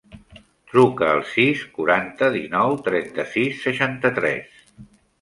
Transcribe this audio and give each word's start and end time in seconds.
Truca 0.71 1.09
al 1.17 1.21
sis, 1.33 1.61
quaranta, 1.77 2.31
dinou, 2.39 2.75
trenta-sis, 2.91 3.63
seixanta-tres. 3.71 4.61